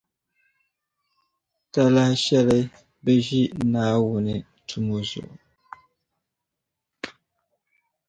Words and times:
Talahi 1.71 2.15
shɛli 2.25 2.59
bɛʒe 3.03 3.41
Naawuni 3.71 4.35
tumo 4.67 4.95
zuɣu 5.09 5.35